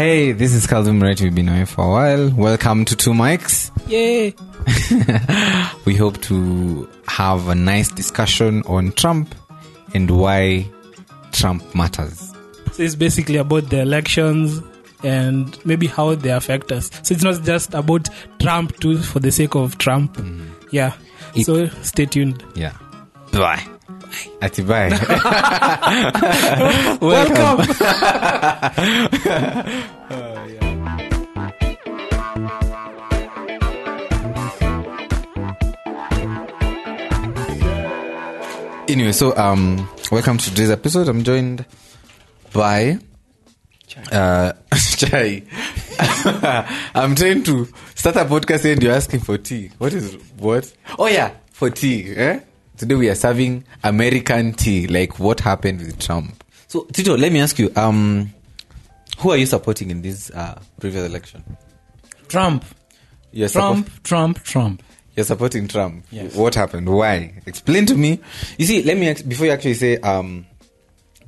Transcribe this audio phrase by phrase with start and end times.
[0.00, 1.20] Hey, this is Calvin Wright.
[1.20, 2.30] We've been away for a while.
[2.30, 3.70] Welcome to Two Mics.
[3.86, 4.34] Yay!
[5.84, 9.34] We hope to have a nice discussion on Trump
[9.92, 10.66] and why
[11.32, 12.32] Trump matters.
[12.72, 14.62] So it's basically about the elections
[15.04, 16.90] and maybe how they affect us.
[17.02, 18.08] So it's not just about
[18.40, 20.16] Trump too for the sake of Trump.
[20.16, 20.46] Mm.
[20.70, 20.94] Yeah.
[21.34, 22.42] It- so stay tuned.
[22.54, 22.72] Yeah.
[23.32, 23.62] Bye.
[24.42, 24.90] Ati bye.
[27.00, 27.66] Welcome.
[38.88, 41.08] Anyway, so um, welcome to today's episode.
[41.08, 41.64] I'm joined
[42.52, 42.98] by
[44.10, 45.42] uh, Chai.
[46.94, 49.70] I'm trying to start a podcast and you're asking for tea.
[49.78, 50.72] What is what?
[50.98, 52.12] Oh yeah, for tea.
[52.16, 52.40] Eh?
[52.80, 54.86] Today we are serving American tea.
[54.86, 56.42] Like what happened with Trump?
[56.66, 57.70] So Tito, let me ask you.
[57.76, 58.32] Um,
[59.18, 61.44] who are you supporting in this uh, previous election?
[62.28, 62.64] Trump.
[63.32, 64.82] You're Trump, Trump, Trump.
[65.14, 66.06] You're supporting Trump.
[66.10, 66.34] Yes.
[66.34, 66.88] What happened?
[66.88, 67.42] Why?
[67.44, 68.18] Explain to me.
[68.56, 70.46] You see, let me ex- before you actually say, um,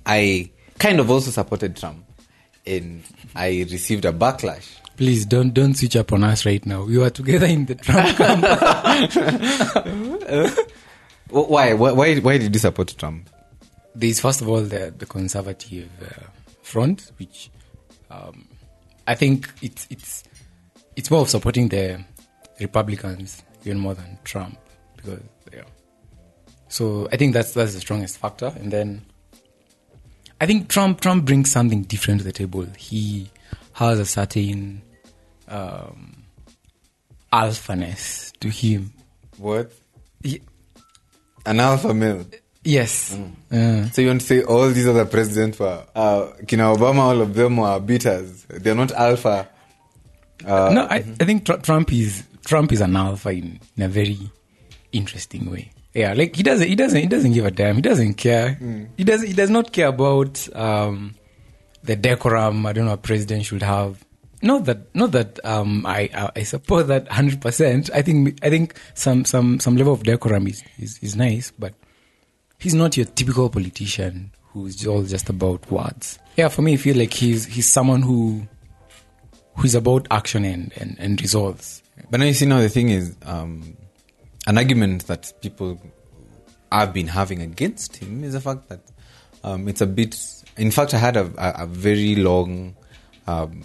[0.07, 2.03] I kind of also supported Trump,
[2.67, 3.03] and
[3.37, 4.79] I received a backlash.
[4.97, 6.85] Please don't don't switch up on us right now.
[6.85, 8.43] We were together in the Trump camp.
[11.33, 11.73] Wh- Why?
[11.75, 11.93] Why?
[11.93, 13.29] Why, why did you support Trump?
[13.95, 16.27] There's first of all the the conservative uh,
[16.63, 17.51] front, which
[18.11, 18.47] um,
[19.07, 20.25] I think it's it's
[20.97, 22.05] it's more of supporting the
[22.61, 24.59] Republicans even more than Trump
[24.97, 25.21] because
[25.53, 25.63] yeah.
[26.69, 29.03] So I think that's that's the strongest factor, and then
[30.41, 32.67] I think Trump Trump brings something different to the table.
[32.79, 33.31] He
[33.75, 34.83] has a certain
[35.49, 36.25] um,
[37.33, 38.93] alphaness to him.
[39.39, 39.73] What?
[40.23, 40.43] He-
[41.47, 42.25] An alpha male.
[42.65, 43.17] yes.
[43.51, 47.21] Uh, So you want to say all these other presidents were, uh, Kina Obama, all
[47.21, 48.45] of them were beaters.
[48.49, 49.49] They're not alpha.
[50.45, 53.89] Uh, no, I, I think tr- Trump is Trump is an alpha in, in a
[53.89, 54.19] very
[54.93, 55.71] interesting way.
[55.95, 57.77] Yeah, like he doesn't he doesn't he doesn't give a damn.
[57.77, 58.59] He doesn't care.
[58.97, 61.15] He does he does not care about um,
[61.85, 62.65] the decorum.
[62.67, 64.03] I don't know a president should have.
[64.43, 67.91] Not that not that um, I, I support that hundred percent.
[67.95, 71.75] I think I think some some some level of decorum is, is is nice, but
[72.59, 76.19] he's not your typical politician who's all just about words.
[76.37, 78.47] Yeah, for me, I feel like he's he's someone who
[79.57, 81.83] who's about action and, and, and results.
[82.11, 83.77] But now you see now the thing is, um,
[84.47, 85.81] an argument that people
[86.71, 88.81] have been having against him is the fact that
[89.45, 90.19] um, it's a bit.
[90.57, 92.75] In fact, I had a, a, a very long,
[93.27, 93.63] um,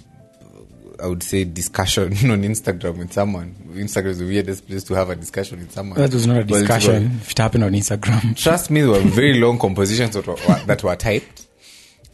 [1.01, 3.55] I would say, discussion on Instagram with someone.
[3.73, 5.99] Instagram is the weirdest place to have a discussion with someone.
[5.99, 7.05] That was not a Well, discussion.
[7.21, 10.83] If it happened on Instagram, Trust me, there were very long compositions that were, that
[10.83, 11.47] were typed,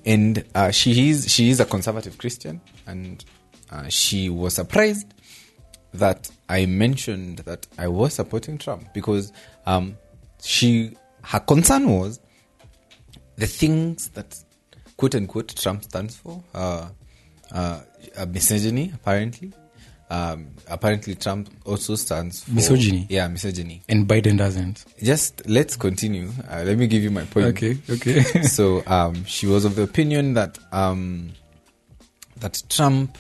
[0.06, 3.24] and uh, she is she is a conservative Christian, and
[3.72, 5.14] uh, she was surprised
[5.94, 9.32] that I mentioned that I was supporting Trump because
[9.66, 9.98] um,
[10.42, 12.20] she her concern was
[13.38, 14.38] the things that
[14.98, 16.90] quote unquote Trump stands for, uh,
[17.54, 17.82] uh,
[18.18, 19.54] uh, misogyny apparently.
[20.10, 23.08] Um, apparently, Trump also stands for Misogyny?
[23.10, 24.86] Yeah, misogyny and Biden doesn't.
[25.02, 26.30] just let's continue.
[26.48, 27.48] Uh, let me give you my point.
[27.48, 28.22] Okay, okay.
[28.44, 31.32] so um, she was of the opinion that um,
[32.42, 33.18] that Trump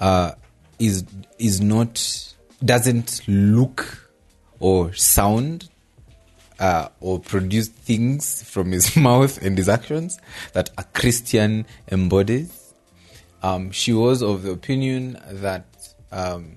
[0.00, 0.32] uh,
[0.78, 1.04] is
[1.38, 4.10] is not doesn't look
[4.58, 5.68] or sound
[6.58, 10.18] uh, or produce things from his mouth and his actions
[10.52, 12.63] that a Christian embodies.
[13.44, 15.66] Um, she was of the opinion that
[16.10, 16.56] um,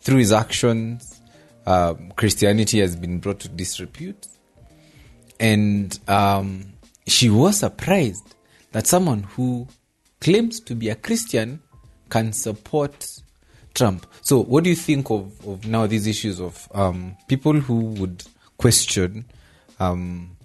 [0.00, 1.20] through his actions,
[1.64, 4.26] um, Christianity has been brought to disrepute
[5.38, 6.72] and um,
[7.06, 8.34] she was surprised
[8.72, 9.68] that someone who
[10.20, 11.60] claims to be a Christian
[12.08, 13.20] can support
[13.74, 14.04] Trump.
[14.20, 18.24] So, what do you think of, of now these issues of um, people who would
[18.56, 19.24] question
[19.78, 20.36] um,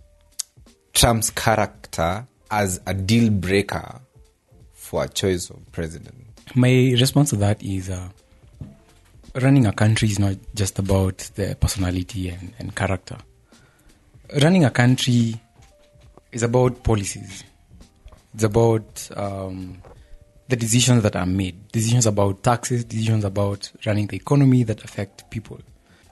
[0.93, 4.01] Trump's character as a deal breaker
[4.89, 6.15] for a choice of president?
[6.55, 8.09] My response to that is uh,
[9.35, 13.17] running a country is not just about the personality and, and character.
[14.41, 15.39] Running a country
[16.31, 17.43] is about policies.
[18.33, 19.79] It's about um,
[20.47, 25.29] the decisions that are made, decisions about taxes, decisions about running the economy that affect
[25.29, 25.59] people.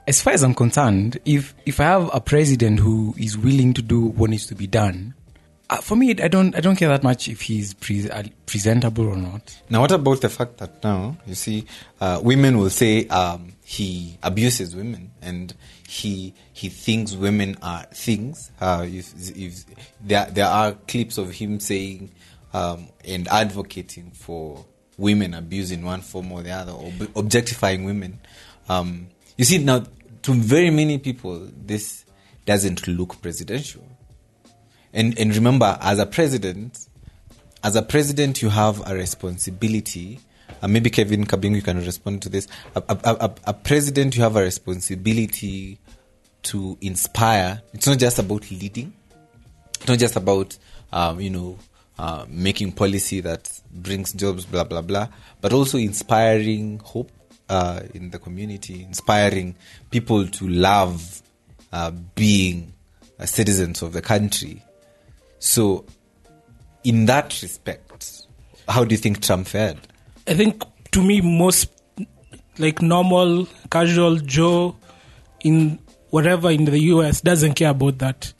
[0.06, 3.82] As far as I'm concerned, if if I have a president who is willing to
[3.82, 5.14] do what needs to be done,
[5.70, 9.06] uh, for me, I don't I don't care that much if he's pre- uh, presentable
[9.08, 9.60] or not.
[9.68, 11.66] Now, what about the fact that now you see,
[12.00, 15.54] uh, women will say um, he abuses women and
[15.86, 18.50] he he thinks women are things.
[18.60, 19.64] Uh, if, if
[20.00, 22.12] there there are clips of him saying
[22.54, 24.64] um, and advocating for
[24.96, 28.20] women abusing one form or the other, or b- objectifying women.
[28.68, 29.84] Um, you see, now
[30.22, 32.04] to very many people, this
[32.46, 33.84] doesn't look presidential.
[34.92, 36.86] And and remember, as a president,
[37.62, 40.20] as a president, you have a responsibility.
[40.60, 42.48] And maybe Kevin Kabingu you can respond to this.
[42.74, 45.78] A, a, a, a president, you have a responsibility
[46.44, 47.62] to inspire.
[47.74, 48.92] It's not just about leading.
[49.74, 50.56] It's not just about
[50.92, 51.58] um, you know
[51.98, 55.08] uh, making policy that brings jobs, blah blah blah,
[55.40, 57.10] but also inspiring hope
[57.48, 59.54] uh, in the community, inspiring
[59.90, 61.22] people to love
[61.72, 62.72] uh, being
[63.18, 64.62] uh, citizens of the country.
[65.38, 65.84] So,
[66.84, 68.26] in that respect,
[68.68, 69.78] how do you think Trump fared?
[70.26, 70.62] I think
[70.92, 71.70] to me, most
[72.58, 74.76] like normal, casual Joe
[75.40, 75.78] in
[76.10, 78.32] whatever in the US doesn't care about that.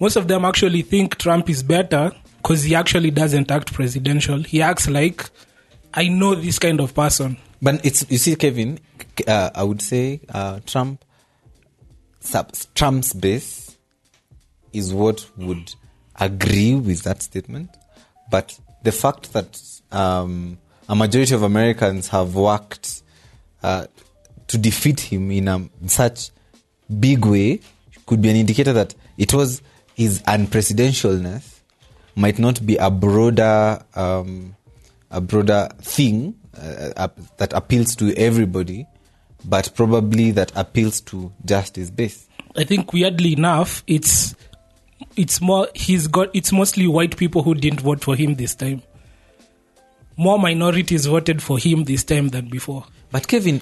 [0.00, 4.42] Most of them actually think Trump is better because he actually doesn't act presidential.
[4.42, 5.30] He acts like
[5.94, 7.38] I know this kind of person.
[7.62, 8.78] But it's you see, Kevin.
[9.26, 11.04] Uh, I would say uh, Trump.
[12.20, 13.76] sub- Trump's base
[14.72, 15.74] is what would
[16.20, 17.70] agree with that statement,
[18.30, 20.58] but the fact that um,
[20.88, 23.02] a majority of Americans have worked
[23.62, 23.86] uh,
[24.46, 26.30] to defeat him in a such
[27.00, 27.60] big way
[28.06, 29.62] could be an indicator that it was
[29.94, 31.60] his unpresidentialness
[32.16, 34.54] might not be a broader um,
[35.10, 37.08] a broader thing uh, uh,
[37.38, 38.86] that appeals to everybody,
[39.44, 42.26] but probably that appeals to just his base.
[42.56, 44.34] I think weirdly enough, it's
[45.16, 48.82] it's more he's got it's mostly white people who didn't vote for him this time.
[50.16, 52.84] More minorities voted for him this time than before.
[53.10, 53.60] But Kevin,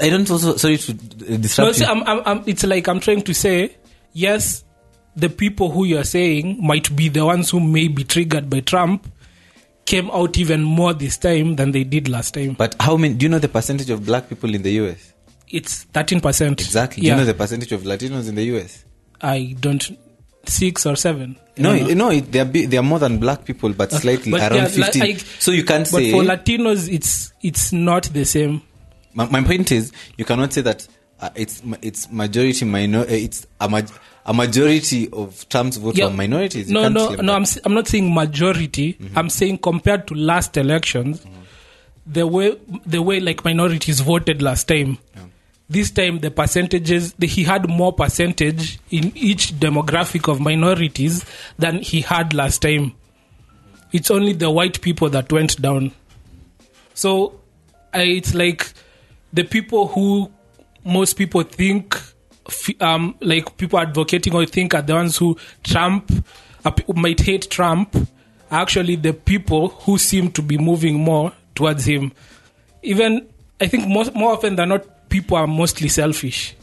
[0.00, 1.92] I don't also sorry to uh, disrupt No, you.
[1.92, 3.76] I'm, I'm, I'm, it's like I'm trying to say,
[4.12, 4.64] yes,
[5.14, 9.06] the people who you're saying might be the ones who may be triggered by Trump
[9.84, 12.54] came out even more this time than they did last time.
[12.54, 13.14] but how many?
[13.14, 15.12] Do you know the percentage of black people in the U.S.?
[15.48, 16.52] It's 13%.
[16.52, 17.02] Exactly.
[17.02, 17.14] Yeah.
[17.14, 18.84] Do you know the percentage of Latinos in the U.S.?
[19.20, 19.86] I don't,
[20.46, 21.36] six or seven.
[21.56, 21.94] No, know.
[21.94, 24.68] no, it- they are they are more than black people, but slightly But around yeah,
[24.68, 25.02] fifteen.
[25.02, 26.10] like- so you can't But say.
[26.12, 28.62] for Latinos, it's it's not the same.
[29.14, 30.86] my, my point is, you cannot say that
[31.20, 33.00] uh, it's it's majority minor.
[33.00, 33.82] Uh, it's a, ma-
[34.26, 36.06] a majority of Trump's vote Yeah.
[36.06, 36.68] are minorities.
[36.68, 37.16] You No, no, no.
[37.16, 37.30] that.
[37.30, 38.96] I'm I'm not saying majority.
[39.14, 41.24] I'm saying compared to last elections,
[42.06, 42.56] the way
[42.86, 44.98] the way like minorities voted last time.
[45.72, 51.24] This time the percentages the, he had more percentage in each demographic of minorities
[51.58, 52.92] than he had last time.
[53.90, 55.92] It's only the white people that went down.
[56.92, 57.40] So
[57.94, 58.70] I, it's like
[59.32, 60.30] the people who
[60.84, 61.98] most people think,
[62.80, 66.12] um, like people advocating or think are the ones who Trump
[66.66, 67.96] uh, might hate Trump,
[68.50, 72.12] actually the people who seem to be moving more towards him.
[72.82, 73.26] Even
[73.58, 76.56] I think most, more often than not, people are mostly selfish.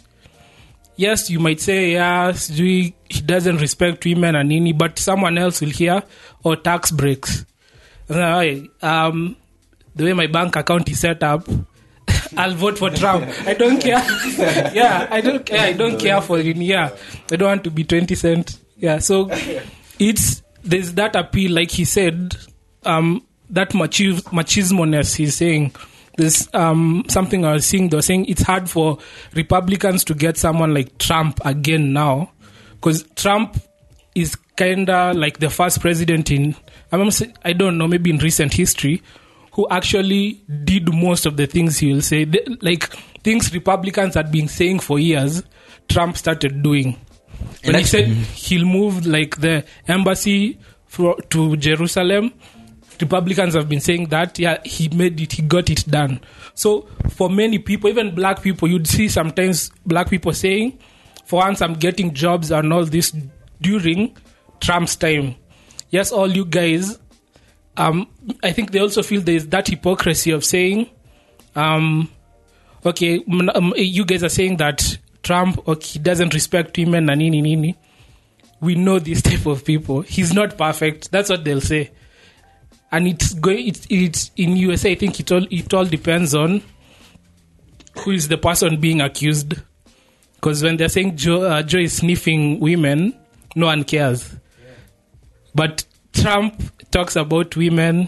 [0.96, 2.94] Yes, you might say, yes, he
[3.26, 6.04] doesn't respect women and nini, but someone else will hear,
[6.44, 7.46] or tax breaks.
[8.10, 9.38] Um,
[9.96, 11.48] the way my bank account is set up,
[12.38, 13.30] I'll vote for Trump.
[13.46, 14.04] I don't care.
[14.74, 15.60] yeah, I don't care.
[15.60, 16.58] I don't care for it.
[16.58, 16.90] Yeah,
[17.32, 18.58] I don't want to be twenty cent.
[18.78, 19.30] Yeah, so
[20.00, 22.36] it's there's that appeal, like he said,
[22.84, 25.72] um, that machi- machismoness he's saying.
[26.20, 27.88] There's um, something I was seeing.
[27.88, 28.98] They were saying it's hard for
[29.36, 32.32] Republicans to get someone like Trump again now,
[32.72, 33.58] because Trump
[34.16, 36.54] is kinda like the first president in
[36.92, 39.02] I'm not say- I don't know maybe in recent history
[39.54, 42.26] who actually did most of the things he will say.
[42.62, 42.84] Like
[43.24, 45.42] things Republicans had been saying for years
[45.88, 46.98] Trump started doing.
[47.64, 50.58] When he said he'll move like the embassy
[50.88, 52.34] for, to Jerusalem
[53.02, 56.20] Republicans have been saying that yeah he made it he got it done.
[56.54, 60.80] So for many people even black people you'd see sometimes black people saying
[61.26, 63.16] for once I'm getting jobs and all this
[63.62, 64.16] during
[64.60, 65.36] Trump's time.
[65.90, 67.00] Yes all you guys
[67.78, 68.08] um
[68.44, 70.90] I think they also feel there's that hypocrisy of saying
[71.56, 72.10] um
[72.86, 73.24] okay
[73.56, 77.78] um, you guys are saying that Trump okay, doesn't respect women and nini nini.
[78.62, 80.02] We know this type of people.
[80.02, 81.12] He's not perfect.
[81.12, 81.92] That's what they'll say
[82.92, 86.62] and it's going it's, it's in USA I think it all it all depends on
[88.00, 89.56] who is the person being accused
[90.36, 93.14] because when they're saying Joe, uh, Joe is sniffing women
[93.56, 94.36] no one cares
[95.56, 98.08] but Trump talks about women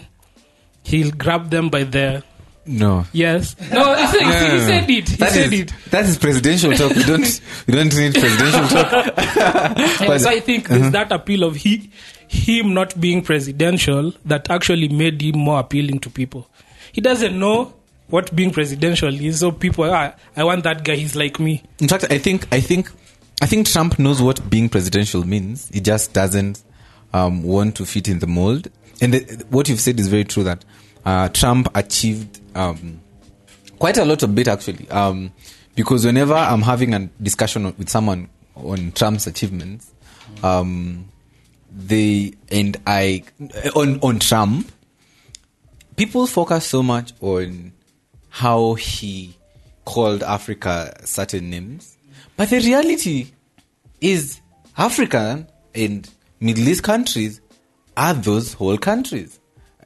[0.84, 2.22] he'll grab them by the
[2.64, 3.04] no.
[3.12, 6.04] yes no he said, he said- he said it he That said is- it that
[6.06, 6.94] is presidential talk.
[6.96, 9.14] We don't we don't need presidential talk.
[10.02, 11.90] Yeah, so I think there's that appeal of he,
[12.32, 16.48] him not being presidential that actually made him more appealing to people.
[16.92, 17.74] he doesn't know
[18.08, 19.40] what being presidential is.
[19.40, 20.96] So people, ah, I want that guy.
[20.96, 21.62] He's like me.
[21.78, 22.90] In fact, I think I think
[23.40, 25.68] I think Trump knows what being presidential means.
[25.68, 26.62] He just doesn't
[27.12, 28.68] um, want to fit in the mold.
[29.00, 30.44] And the, what you've said is very true.
[30.44, 30.64] That
[31.04, 33.00] uh, Trump achieved um,
[33.78, 34.88] quite a lot of bit actually.
[34.90, 35.32] Um,
[35.74, 39.90] because whenever I'm having a discussion with someone on Trump's achievements,
[40.42, 41.08] um,
[41.74, 43.24] they and I
[43.74, 44.70] on on Trump,
[45.96, 47.72] people focus so much on
[48.28, 49.36] how he
[49.84, 51.96] called Africa certain names,
[52.36, 53.32] but the reality
[54.00, 54.40] is
[54.76, 56.08] African and
[56.40, 57.40] Middle East countries
[57.96, 59.38] are those whole countries.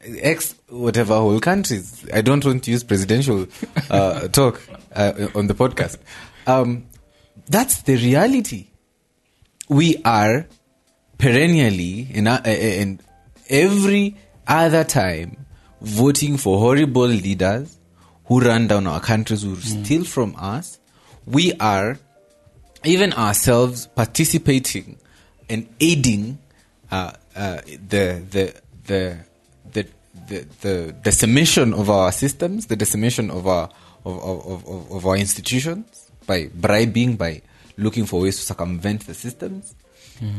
[0.02, 2.06] Ex whatever whole countries.
[2.12, 3.46] I don't want to use presidential
[3.90, 4.60] uh, talk
[4.94, 5.98] uh, on the podcast.
[6.46, 6.86] Um,
[7.48, 8.68] that's the reality.
[9.68, 10.46] We are
[11.18, 13.00] perennially in, uh, in
[13.48, 15.46] every other time
[15.80, 17.78] voting for horrible leaders
[18.26, 20.78] who run down our countries, who steal from us.
[21.26, 21.98] We are
[22.84, 24.98] even ourselves participating
[25.48, 26.38] and aiding
[26.90, 29.18] uh, uh, the, the the
[29.72, 29.86] the
[30.28, 33.70] the the decimation of our systems, the decimation of our
[34.04, 37.42] of, of, of, of our institutions by bribing, by
[37.76, 39.74] looking for ways to circumvent the systems,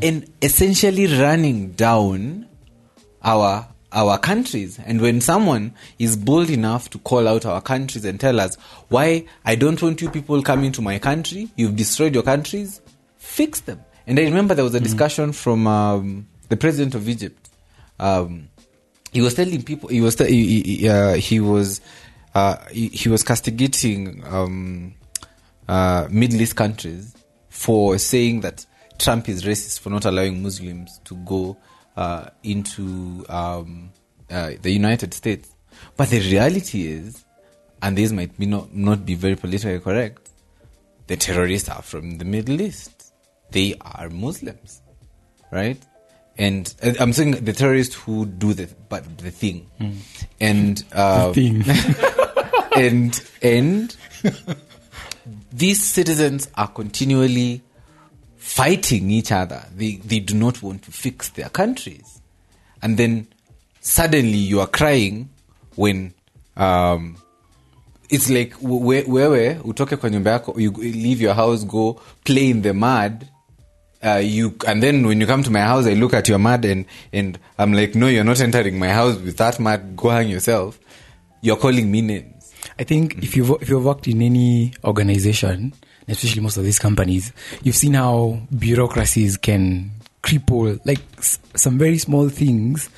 [0.02, 2.48] and essentially running down
[3.24, 4.80] our our countries.
[4.80, 8.56] And when someone is bold enough to call out our countries and tell us
[8.90, 12.82] why I don't want you people coming to my country, you've destroyed your countries,
[13.18, 13.84] fix them.
[14.06, 17.50] And I remember there was a discussion from um, the president of Egypt.
[18.00, 18.50] Um,
[19.12, 21.82] he was telling people he was te- he, he, uh, he was
[22.36, 24.94] uh, he, he was castigating um,
[25.68, 27.16] uh, Middle East countries
[27.50, 28.66] for saying that
[29.00, 31.58] Trump is racist for not allowing Muslims to go
[31.96, 33.92] uh, into um,
[34.30, 35.50] uh, the United States.
[35.96, 37.24] But the reality is,
[37.82, 40.30] and this might be not, not be very politically correct,
[41.08, 43.14] the terrorists are from the Middle East.
[43.52, 44.82] They are Muslims,
[45.52, 45.82] right?
[46.38, 49.68] And uh, I'm saying the terrorists who do the but the thing,
[50.40, 51.64] and uh, thing.
[52.76, 53.96] and and
[55.52, 57.64] these citizens are continually
[58.48, 59.62] fighting each other.
[59.76, 62.22] They they do not want to fix their countries,
[62.82, 63.28] and then
[63.82, 65.28] suddenly you are crying
[65.76, 66.14] when
[66.56, 67.18] um,
[68.10, 72.62] it's like we- wewe utoke kwa nyumba yako you leave your house go play in
[72.62, 73.26] the mud
[74.04, 76.66] uh, you and then when you come to my house i look at your mud
[76.66, 80.30] and and i'm like no you're not entering my house with that mud go hang
[80.30, 80.80] yourself.
[81.42, 82.54] You're calling me names.
[82.80, 85.74] I think if you've if you've worked in any organization,
[86.08, 87.34] especially most of these companies,
[87.64, 89.92] you've seen how bureaucracies can
[90.24, 92.90] cripple like s- some very small things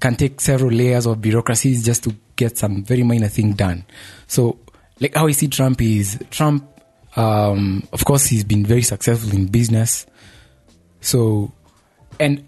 [0.00, 3.84] can take several layers of bureaucracies just to get some very minor thing done.
[4.26, 4.58] So,
[5.00, 6.68] like how I see Trump is Trump.
[7.16, 10.06] Um, of course, he's been very successful in business.
[11.00, 11.50] So,
[12.20, 12.46] and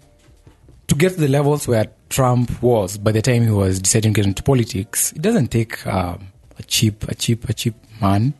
[0.87, 4.21] to get to the levels where Trump was by the time he was deciding to
[4.21, 6.27] get into politics, it doesn't take um,
[6.59, 8.33] a cheap, a cheap, a cheap man.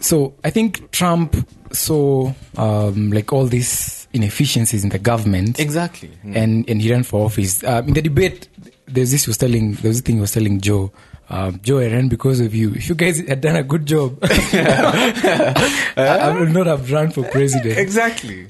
[0.00, 1.36] So I think Trump
[1.72, 7.24] saw um, like all these inefficiencies in the government, exactly and and he ran for
[7.26, 7.62] office.
[7.64, 8.48] Um, in the debate,
[8.86, 10.92] there's this he was telling, there was this thing he was telling Joe.
[11.28, 12.72] Um, Joe, I ran because of you.
[12.74, 15.54] If you guys had done a good job, I,
[15.96, 18.48] I would not have run for president exactly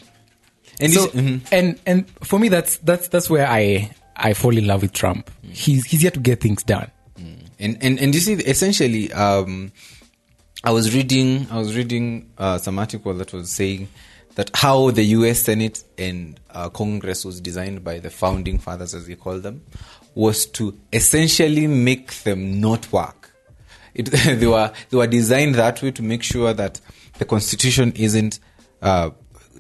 [0.80, 1.40] and so, mhm.
[1.52, 5.30] and and for me that's that's that's where I I fall in love with Trump.
[5.42, 6.90] He's he's here to get things done.
[7.59, 9.73] and and and you see essentially um
[10.64, 13.88] i was reading i was reading uh, some article that was saying
[14.35, 19.07] that how the us senate and uh, congress was designed by the founding fathers as
[19.07, 19.62] they call them
[20.14, 23.33] was to essentially make them not work
[23.95, 24.07] it,
[24.40, 26.81] they were they were designed that way to make sure that
[27.19, 28.40] the constitution isn't
[28.83, 29.11] uh,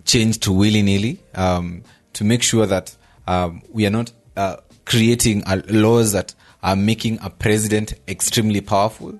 [0.04, 1.82] changed willy-nilly um,
[2.14, 7.18] to make sure that um, we are not uh, creating uh, laws that are making
[7.22, 9.18] a president extremely powerful.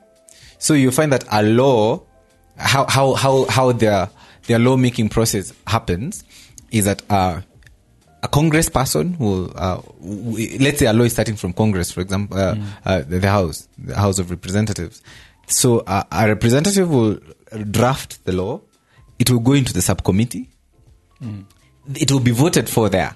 [0.61, 2.03] So you find that a law,
[2.57, 4.09] how how how how their
[4.47, 6.23] their lawmaking process happens,
[6.71, 7.41] is that uh,
[8.23, 12.01] a Congress person will, uh, w- let's say a law is starting from Congress, for
[12.03, 15.03] example, uh, uh, the, the House, the House of Representatives.
[15.47, 17.19] So uh, a representative will
[17.71, 18.61] draft the law.
[19.19, 20.51] It will go into the subcommittee.
[21.95, 23.15] It will be voted for there.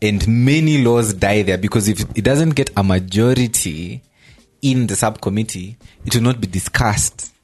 [0.00, 4.02] And many laws die there because if it doesn't get a majority
[4.62, 5.76] in the subcommittee,
[6.06, 7.34] it will not be discussed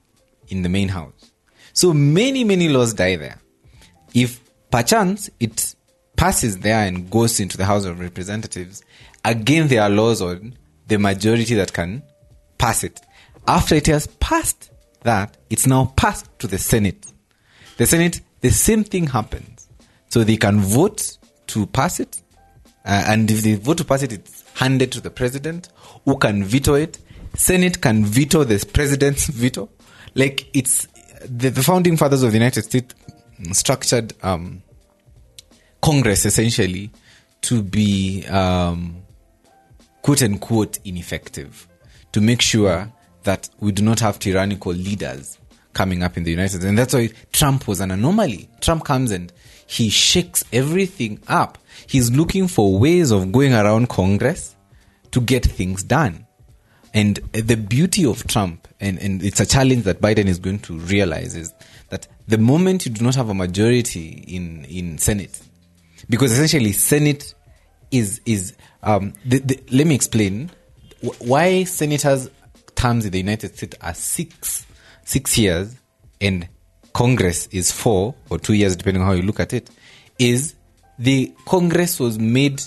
[0.49, 1.33] in the main house.
[1.73, 3.41] So many, many laws die there.
[4.15, 5.75] If perchance it
[6.17, 8.83] passes there and goes into the House of Representatives,
[9.25, 10.57] again there are laws on
[10.87, 12.03] the majority that can
[12.57, 13.01] pass it.
[13.47, 14.71] After it has passed
[15.03, 17.07] that, it's now passed to the Senate.
[17.77, 19.69] The Senate, the same thing happens.
[20.09, 22.23] So they can vote to pass it,
[22.85, 25.69] uh, and if they vote to pass it, it's handed to the president,
[26.05, 26.99] who can veto it.
[27.39, 29.71] Senate can veto the president's veto.
[30.17, 30.89] Like it's
[31.25, 32.95] the, the founding fathers of the United States
[33.53, 34.63] structured um,
[35.81, 36.91] Congress essentially
[37.43, 39.03] to be um,
[40.03, 41.69] quote unquote ineffective,
[42.11, 42.93] to make sure
[43.23, 45.39] that we do not have tyrannical leaders
[45.75, 46.65] coming up in the United States.
[46.65, 48.49] And that's why Trump was an anomaly.
[48.61, 49.33] Trump comes and
[49.65, 51.57] he shakes everything up.
[51.87, 54.57] He's looking for ways of going around Congress
[55.13, 56.27] to get things done.
[56.99, 60.77] And the beauty of Trump, and, and it's a challenge that Biden is going to
[60.81, 61.55] realize, is
[61.91, 65.41] that the moment you do not have a majority in, in Senate,
[66.11, 67.35] because essentially Senate
[67.93, 70.51] is is um, the, the, let me explain
[71.21, 72.31] why senators'
[72.75, 74.67] terms in the United States are six
[75.05, 75.77] six years
[76.21, 76.49] and
[76.95, 79.71] Congress is four or two years, depending on how you look at it.
[80.19, 80.57] Is
[80.99, 82.61] the Congress was made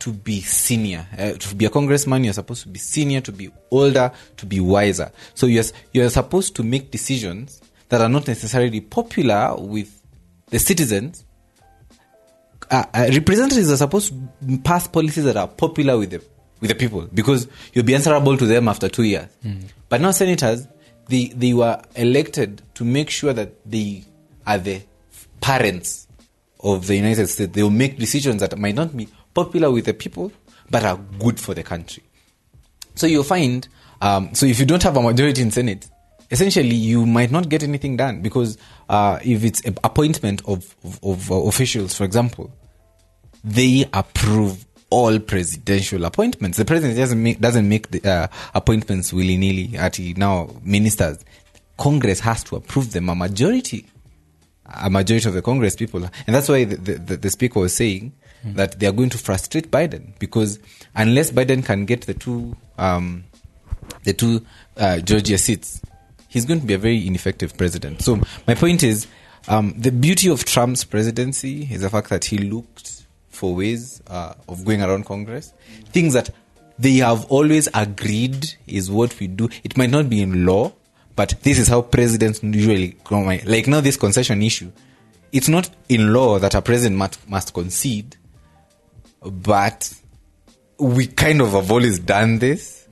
[0.00, 1.06] to be senior.
[1.16, 4.60] Uh, to be a congressman, you're supposed to be senior, to be older, to be
[4.60, 5.10] wiser.
[5.34, 10.00] So you're, you're supposed to make decisions that are not necessarily popular with
[10.50, 11.24] the citizens.
[12.70, 16.22] Uh, uh, representatives are supposed to pass policies that are popular with the
[16.60, 19.28] with the people because you'll be answerable to them after two years.
[19.88, 20.66] But now senators,
[21.08, 24.04] they they were elected to make sure that they
[24.46, 24.82] are the
[25.40, 26.08] parents
[26.60, 27.52] of the United States.
[27.52, 30.32] They will make decisions that might not be popular with the people,
[30.68, 32.02] but are good for the country.
[32.96, 33.68] So you'll find,
[34.00, 35.88] um, so if you don't have a majority in Senate,
[36.28, 41.30] essentially you might not get anything done because uh, if it's appointment of, of, of
[41.30, 42.52] uh, officials, for example,
[43.44, 46.58] they approve all presidential appointments.
[46.58, 48.26] The president doesn't make doesn't make the uh,
[48.56, 49.76] appointments willy nilly.
[49.76, 51.24] At now, ministers,
[51.76, 53.08] Congress has to approve them.
[53.08, 53.86] A majority,
[54.66, 58.12] a majority of the Congress people, and that's why the the, the speaker was saying
[58.44, 60.58] that they are going to frustrate Biden because
[60.94, 63.24] unless Biden can get the two um,
[64.04, 64.44] the two
[64.76, 65.80] uh, Georgia seats,
[66.28, 68.02] he's going to be a very ineffective president.
[68.02, 69.06] So my point is,
[69.48, 74.34] um, the beauty of Trump's presidency is the fact that he looked for ways uh,
[74.48, 75.52] of going around Congress,
[75.86, 76.30] things that
[76.78, 79.48] they have always agreed is what we do.
[79.64, 80.72] It might not be in law,
[81.16, 83.20] but this is how presidents usually go.
[83.20, 84.70] Like now, this concession issue,
[85.32, 88.16] it's not in law that a president must, must concede,
[89.22, 89.92] but
[90.78, 92.86] we kind of have always done this.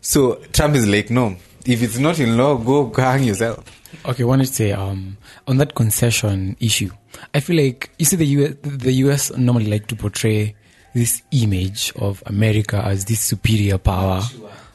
[0.00, 3.64] So Trump is like, no, if it's not in law, go hang yourself.
[4.04, 6.90] Okay, I wanted to say um, on that concession issue,
[7.34, 10.54] I feel like you see the US, the US normally like to portray
[10.94, 14.22] this image of America as this superior power,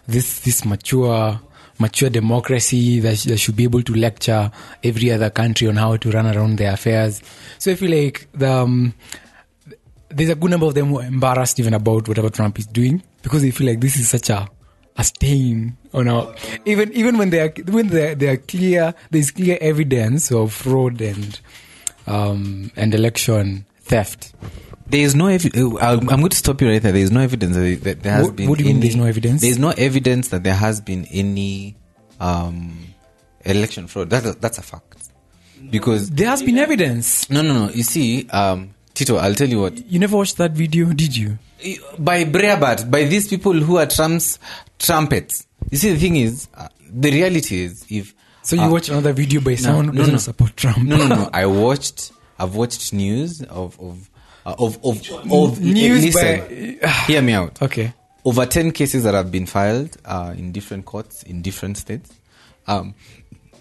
[0.08, 1.40] this this mature
[1.80, 4.52] mature democracy that, that should be able to lecture
[4.84, 7.22] every other country on how to run around their affairs.
[7.58, 8.94] So I feel like the um,
[10.14, 13.02] there's a good number of them who are embarrassed even about whatever Trump is doing
[13.22, 14.48] because they feel like this is such a
[14.98, 18.94] a stain on our even even when they are when they are, they are clear
[19.10, 21.40] there's clear evidence of fraud and
[22.08, 24.34] um and election theft.
[24.88, 25.26] There is no.
[25.26, 26.92] Evi- uh, I'm going to stop you right there.
[26.92, 28.50] There is no evidence that, that there has What- been.
[28.50, 29.40] what do you mean any, there's no evidence?
[29.42, 31.78] There is no evidence that there has been any
[32.20, 32.88] um,
[33.46, 34.10] election fraud.
[34.10, 34.98] That's a, that's a fact.
[35.70, 37.30] Because There has been evidence.
[37.30, 37.70] no, no, no.
[37.72, 39.78] You see, um, Tito, I'll tell you what.
[39.88, 41.38] You never watched that video, did you?
[41.98, 44.40] By Breitbart, by these people who are Trump's
[44.80, 45.48] trumpets.
[45.70, 49.14] You see, the thing is, uh, the reality is, if So you uh, watched another
[49.14, 50.80] video by someone who doesn't support Trump.
[50.80, 51.30] No, no, no.
[51.34, 52.12] I watched.
[52.40, 54.10] I've watched news of of
[54.46, 54.98] uh, of of,
[55.32, 57.62] of News Listen, by- hear me out.
[57.62, 57.94] Okay.
[58.26, 62.12] Over ten cases that have been filed uh, in different courts in different states.
[62.68, 62.96] Um,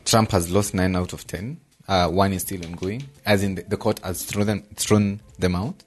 [0.06, 1.60] Trump has lost nine out of ten.
[1.90, 5.56] Uh, one is still ongoing, as in the, the court has thrown them thrown them
[5.56, 5.82] out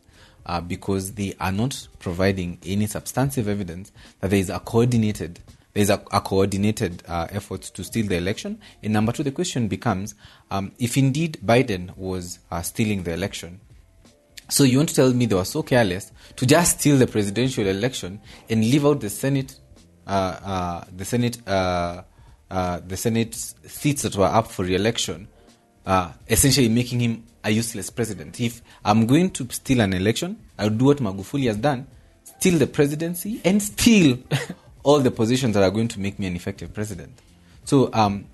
[0.45, 5.39] uh, because they are not providing any substantive evidence that there is a coordinated
[5.71, 8.59] there is a, a coordinated uh, effort to steal the election.
[8.83, 10.13] And number two, the question becomes
[10.51, 13.61] um, if indeed Biden was uh, stealing the election.
[14.49, 17.65] So you want to tell me they were so careless to just steal the presidential
[17.65, 19.55] election and leave out the Senate,
[20.05, 20.09] uh,
[20.45, 25.29] uh, the Senate, the Senate seats that were up for re-election,
[25.85, 28.39] uh, essentially making him a useless president.
[28.39, 31.87] If I'm going to steal an election, I'll do what Magufuli has done:
[32.23, 34.17] steal the presidency and steal
[34.83, 37.19] all the positions that are going to make me an effective president.
[37.65, 38.25] So, um,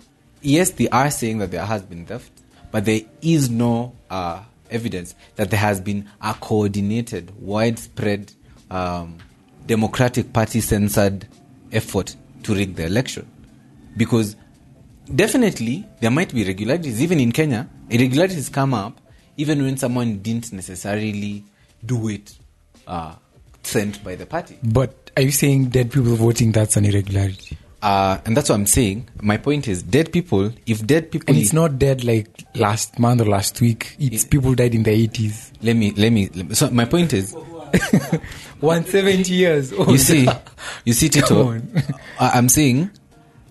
[0.42, 2.32] yes, they are saying that there has been theft,
[2.72, 8.34] but there is no uh, evidence that there has been a coordinated, widespread,
[8.72, 9.18] um,
[9.66, 11.28] Democratic Party censored
[11.72, 13.30] effort to rig the election.
[13.96, 14.36] Because
[15.16, 17.02] definitely there might be irregularities.
[17.02, 19.00] Even in Kenya, irregularities come up
[19.38, 21.44] even when someone didn't necessarily
[21.86, 22.36] do it
[22.88, 23.16] uh,
[23.64, 24.58] sent by the party.
[24.64, 27.58] But are you saying dead people voting that's an irregularity?
[27.82, 29.08] Uh, and that's what I'm saying.
[29.22, 31.34] My point is, dead people, if dead people.
[31.34, 33.96] And it's not dead like last month or last week.
[33.98, 35.54] It's people died in the 80s.
[35.62, 36.30] Let me, let me.
[36.36, 37.34] let me- So my point is,
[38.60, 39.90] 170 years old.
[39.92, 40.28] you see,
[40.86, 41.54] you see, Tito.
[42.20, 42.90] I- I'm saying,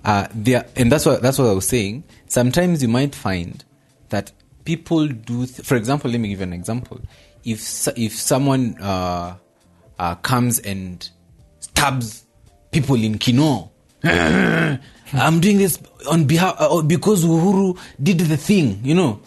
[0.09, 2.03] uh, there, and that's what that's what I was saying.
[2.29, 3.63] Sometimes you might find
[4.09, 4.33] that
[4.65, 5.45] people do.
[5.45, 6.99] Th- for example, let me give you an example.
[7.45, 9.37] If if someone uh,
[9.99, 11.07] uh, comes and
[11.61, 12.25] stabs
[12.71, 13.71] people in Kino,
[14.03, 15.79] I'm doing this
[16.11, 19.21] on behalf uh, because Uhuru did the thing, you know.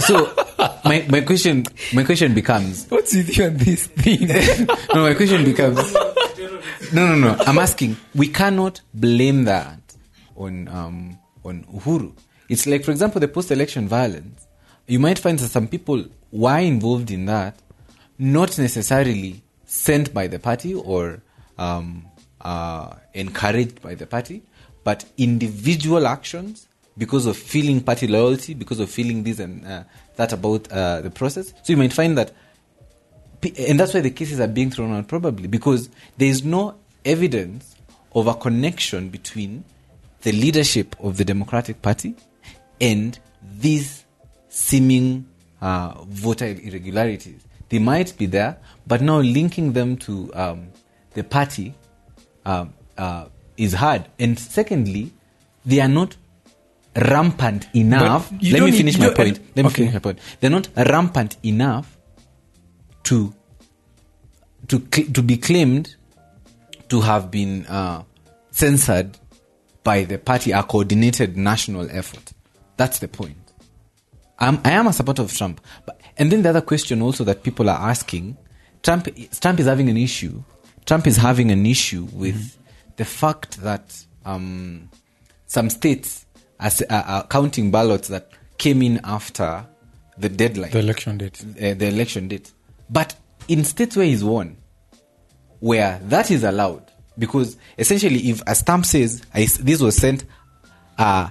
[0.00, 0.32] So
[0.86, 4.28] my my question my question becomes What's with you on this thing?
[4.94, 5.92] no, my question becomes
[6.94, 7.36] no, no, no.
[7.40, 7.98] I'm asking.
[8.14, 9.85] We cannot blame that
[10.36, 12.12] on um, on Uhuru.
[12.48, 14.46] It's like, for example, the post-election violence.
[14.86, 17.60] You might find that some people were involved in that,
[18.18, 21.22] not necessarily sent by the party or
[21.58, 22.06] um,
[22.40, 24.42] uh, encouraged by the party,
[24.84, 29.82] but individual actions because of feeling party loyalty, because of feeling this and uh,
[30.14, 31.48] that about uh, the process.
[31.62, 32.32] So you might find that
[33.58, 37.76] and that's why the cases are being thrown out probably because there is no evidence
[38.14, 39.64] of a connection between
[40.26, 42.12] the leadership of the democratic party
[42.80, 43.16] and
[43.60, 44.04] these
[44.48, 45.24] seeming
[45.60, 47.46] uh, voter irregularities.
[47.68, 48.58] They might be there
[48.88, 50.72] but now linking them to um,
[51.14, 51.74] the party
[52.44, 54.06] um, uh, is hard.
[54.18, 55.12] And secondly
[55.64, 56.16] they are not
[56.96, 58.32] rampant enough.
[58.42, 59.38] let me finish my point.
[59.54, 59.74] Let me okay.
[59.74, 60.18] finish my point.
[60.40, 61.96] They're not rampant enough
[63.04, 63.32] to
[64.66, 65.94] to cl- to be claimed
[66.88, 68.02] to have been uh,
[68.50, 69.16] censored
[69.86, 72.32] by the party a coordinated national effort.
[72.76, 73.36] That's the point.
[74.36, 77.44] I'm, I am a supporter of Trump, but and then the other question also that
[77.44, 78.36] people are asking:
[78.82, 79.08] Trump
[79.40, 80.42] Trump is having an issue.
[80.86, 82.58] Trump is having an issue with
[82.96, 84.90] the fact that um,
[85.46, 86.26] some states
[86.58, 89.64] are, are, are counting ballots that came in after
[90.18, 91.44] the deadline the election date.
[91.44, 92.52] uh, the election date.
[92.90, 93.14] But
[93.46, 94.56] in states where he's won,
[95.60, 96.85] where that is allowed,
[97.18, 100.24] because essentially, if a stamp says this was sent,
[100.98, 101.30] uh,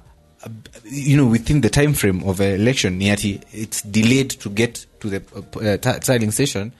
[0.84, 5.10] you know, within the time frame of an election, yet it's delayed to get to
[5.10, 6.72] the uh, uh, t- station.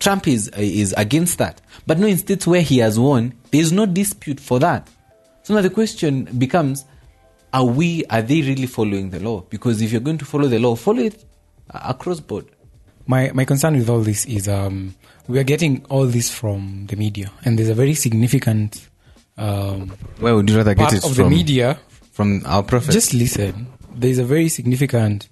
[0.00, 1.60] Trump is uh, is against that.
[1.86, 4.88] But no, in states where he has won, there is no dispute for that.
[5.42, 6.84] So now the question becomes:
[7.52, 8.04] Are we?
[8.06, 9.42] Are they really following the law?
[9.42, 11.24] Because if you're going to follow the law, follow it
[11.70, 12.46] uh, across board.
[13.06, 14.94] My my concern with all this is um,
[15.28, 18.88] we are getting all this from the media, and there's a very significant
[19.36, 19.88] um,
[20.20, 21.24] Where would you rather get it of from?
[21.24, 21.78] the media.
[22.12, 22.92] From our prophet.
[22.92, 23.66] Just listen.
[23.94, 25.28] There's a very significant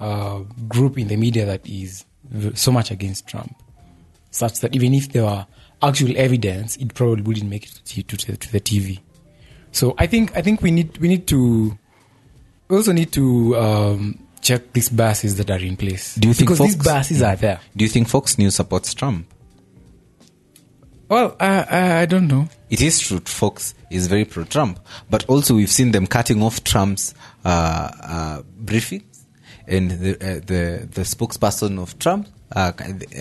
[0.00, 2.04] uh, group in the media that is
[2.54, 3.54] so much against Trump,
[4.30, 5.46] such that even if there were
[5.82, 9.00] actual evidence, it probably wouldn't make it to, to, to, to the TV.
[9.72, 11.76] So I think I think we need we need to
[12.68, 16.14] we also need to um, check these biases that are in place.
[16.14, 17.60] Do you think because these Fox- biases are there?
[17.76, 19.26] Do you think Fox News supports Trump?
[21.08, 22.48] Well, I, I, I don't know.
[22.70, 24.80] It is true, Fox is very pro Trump,
[25.10, 27.48] but also we've seen them cutting off Trump's uh,
[28.02, 29.24] uh, briefings,
[29.66, 32.72] and the, uh, the the spokesperson of Trump uh,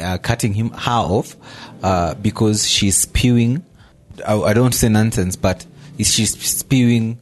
[0.01, 1.35] uh, cutting him her off
[1.83, 3.63] uh, because she's spewing.
[4.25, 5.65] I, I don't say nonsense, but
[5.99, 7.19] she's spewing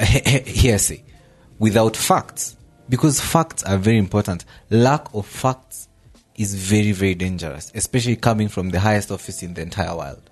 [0.00, 1.04] he- he- hearsay
[1.58, 2.56] without facts
[2.88, 4.44] because facts are very important.
[4.70, 5.88] Lack of facts
[6.36, 10.22] is very very dangerous, especially coming from the highest office in the entire world.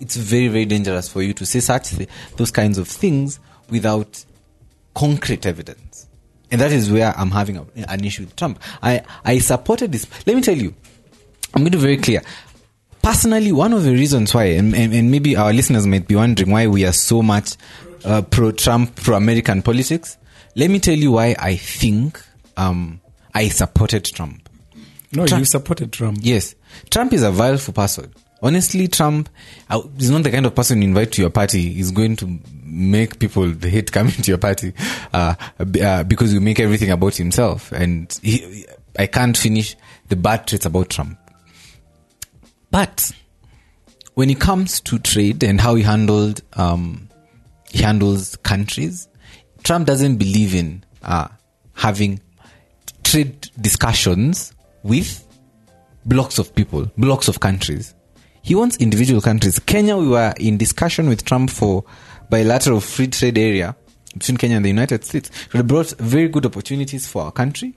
[0.00, 4.24] It's very very dangerous for you to say such th- those kinds of things without
[4.94, 6.06] concrete evidence.
[6.50, 8.60] And that is where I'm having a, an issue with Trump.
[8.82, 10.06] I, I supported this.
[10.26, 10.74] Let me tell you,
[11.54, 12.22] I'm going to be very clear.
[13.02, 16.50] Personally, one of the reasons why, and, and, and maybe our listeners might be wondering
[16.50, 17.56] why we are so much
[18.04, 20.18] uh, pro Trump, pro American politics.
[20.56, 22.20] Let me tell you why I think
[22.56, 23.00] um,
[23.34, 24.48] I supported Trump.
[25.12, 26.18] No, Trump- you supported Trump.
[26.22, 26.54] Yes,
[26.90, 28.12] Trump is a vileful person.
[28.42, 29.28] Honestly, Trump
[29.68, 31.72] uh, is not the kind of person you invite to your party.
[31.74, 34.72] He's going to make people hate coming to your party
[35.12, 35.34] uh,
[35.82, 37.70] uh, because you make everything about himself.
[37.72, 38.66] And he,
[38.98, 39.76] I can't finish
[40.08, 41.18] the bad traits about Trump.
[42.70, 43.12] But
[44.14, 47.08] when it comes to trade and how he handled um,
[47.70, 49.08] he handles countries,
[49.62, 51.28] Trump doesn't believe in uh,
[51.74, 52.20] having
[53.02, 55.26] trade discussions with
[56.04, 57.94] blocks of people, blocks of countries.
[58.42, 59.58] He wants individual countries.
[59.58, 61.84] Kenya, we were in discussion with Trump for
[62.30, 63.76] bilateral free trade area
[64.14, 65.30] between Kenya and the United States.
[65.52, 67.74] It brought very good opportunities for our country.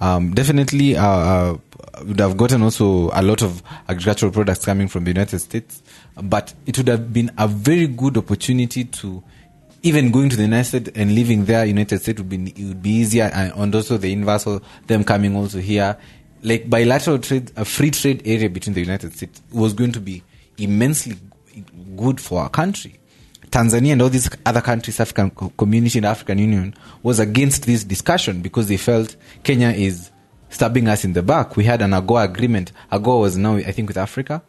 [0.00, 1.58] Um, definitely, uh, uh,
[2.04, 5.82] would have gotten also a lot of agricultural products coming from the United States.
[6.20, 9.22] But it would have been a very good opportunity to
[9.84, 12.82] even going to the United States and living there, United States would be it would
[12.82, 15.96] be easier, and, also the inverse, of them coming also here,
[16.42, 20.22] like bilateral trade, a free trade area between the United States was going to be
[20.58, 21.16] immensely
[21.96, 22.98] good for our country.
[23.50, 27.84] Tanzania and all these other countries, African co- community and African Union, was against this
[27.84, 30.10] discussion because they felt Kenya is
[30.48, 31.56] stabbing us in the back.
[31.56, 32.72] We had an AGOA agreement.
[32.90, 34.42] AGOA was now, I think, with Africa.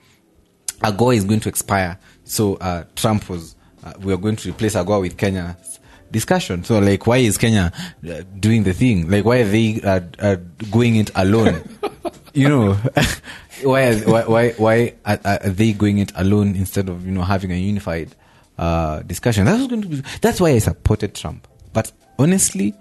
[0.80, 2.00] AGOA is going to expire.
[2.24, 3.55] So uh, Trump was,
[3.86, 5.80] uh, we are going to replace AGOA with Kenya's
[6.12, 6.64] discussion.
[6.64, 7.72] So, like, why is Kenya
[8.10, 9.10] uh, doing the thing?
[9.10, 10.36] Like, why are they uh, uh,
[10.72, 11.62] going it alone?
[12.34, 12.74] you know,
[13.64, 17.56] why, are, why, why, are they going it alone instead of, you know, having a
[17.56, 18.16] unified
[18.58, 19.46] uh, discussion?
[19.46, 21.48] That's, going to be, that's why I supported Trump.
[21.74, 22.74] But honestly,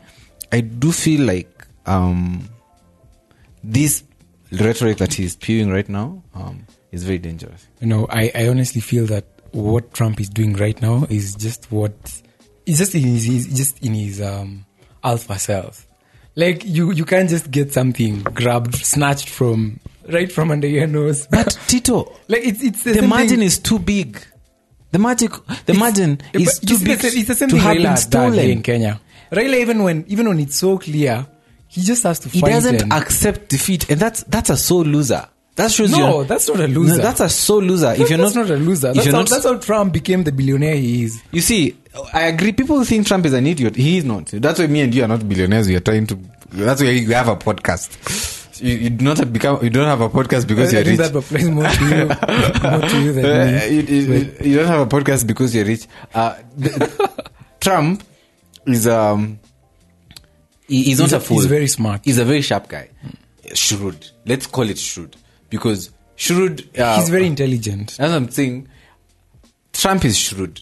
[0.53, 2.49] I do feel like, um,
[3.62, 4.05] this
[4.53, 7.67] rhetoric that he's spewing right now um, is very dangerous.
[7.81, 11.71] You know, I, I honestly feel that what Trump is doing right now is just
[11.71, 11.93] what
[12.67, 14.64] it's just in his, he's just in his um,
[15.03, 15.87] alpha self.
[16.37, 21.27] Like you, you can't just get something grabbed, snatched from right from under your nose.
[21.31, 23.43] But Tito, like it's it's the, the margin thing.
[23.43, 24.21] is too big.
[24.90, 25.31] The magic,
[25.67, 28.07] the margin is too big it's, it's the same to thing have Raila been has
[28.07, 28.62] done here in.
[28.62, 29.01] Kenya.
[29.31, 31.27] Raila, even when even when it's so clear,
[31.69, 35.29] he just has to He doesn't and- accept defeat, and that's that's a so loser.
[35.57, 35.99] That shows you.
[35.99, 36.97] No, that's not a loser.
[36.97, 37.93] No, that's a so loser.
[37.93, 38.88] if you're that's not, not a loser.
[38.88, 41.23] if That's you're how, not, that's how Trump became the billionaire he is.
[41.31, 41.77] You see,
[42.12, 42.51] I agree.
[42.53, 43.77] People think Trump is an idiot.
[43.77, 44.27] He is not.
[44.27, 45.69] That's why me and you are not billionaires.
[45.69, 46.19] We are trying to.
[46.51, 48.61] That's why you have a podcast.
[48.62, 49.62] You, you do not have become.
[49.62, 50.99] You don't have a podcast because I you're rich.
[50.99, 52.07] that applies more to you,
[52.71, 53.71] more to you than me.
[53.77, 55.87] you, you- you don't have a podcast because you're rich.
[56.12, 57.29] Uh, the-
[57.61, 58.03] Trump
[58.67, 59.38] is um.
[60.67, 61.37] He, he's, not a a- fool.
[61.37, 62.01] he's very smart.
[62.05, 62.88] He's a very sharp guy.
[63.55, 64.11] Shrewd.
[64.27, 65.14] Let's call it shrewd
[65.55, 66.69] because shrewd.
[66.77, 67.97] Uh, He's very intelligent.
[68.01, 68.69] As I'm saying.
[69.73, 70.61] Trump is shrewd.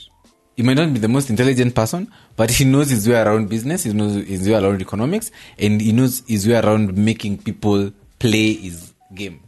[0.56, 3.84] He might not be the most intelligent person, but he knows his way around business,
[3.84, 8.52] he knows his way around economics, and he knows his way around making people play
[8.54, 9.40] his game.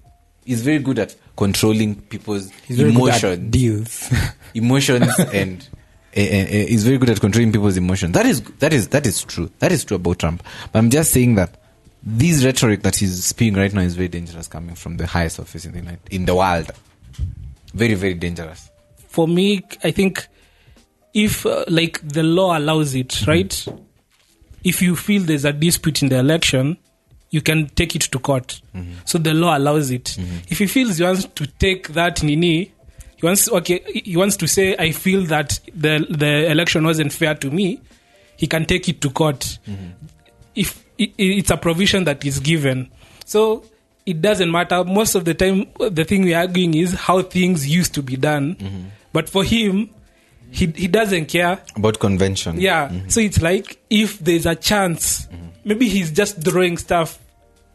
[0.44, 4.12] He's very good at controlling people's He's very good at emotions, deals.
[4.54, 5.68] emotions, and,
[6.14, 8.12] and, and he's very good at controlling people's emotions.
[8.12, 9.50] That is that is that is true.
[9.58, 10.42] That is true about Trump.
[10.72, 11.58] But I'm just saying that
[12.06, 15.64] this rhetoric that he's spewing right now is very dangerous, coming from the highest office
[15.64, 16.70] in the United, in the world.
[17.72, 18.70] Very very dangerous.
[19.14, 20.26] for me, I think
[21.14, 23.30] if uh, like the law allows it, mm-hmm.
[23.30, 23.68] right?
[24.64, 26.78] If you feel there's a dispute in the election,
[27.30, 28.60] you can take it to court.
[28.74, 28.94] Mm-hmm.
[29.04, 30.04] So the law allows it.
[30.04, 30.36] Mm-hmm.
[30.48, 32.72] If he feels he wants to take that nini,
[33.16, 37.36] he wants okay, he wants to say, I feel that the the election wasn't fair
[37.36, 37.80] to me.
[38.36, 39.58] He can take it to court.
[40.56, 42.88] If i- i- it's a provision that is given,
[43.24, 43.64] so
[44.06, 44.84] it doesn't matter.
[44.84, 48.54] Most of the time, the thing we're arguing is how things used to be done.
[48.56, 48.82] Mm-hmm.
[49.12, 49.90] But for him,
[50.50, 51.58] he he doesn't care.
[51.76, 52.60] About convention.
[52.60, 52.88] Yeah.
[52.88, 53.08] Mm-hmm.
[53.08, 55.46] So it's like if there's a chance, mm-hmm.
[55.64, 57.18] maybe he's just drawing stuff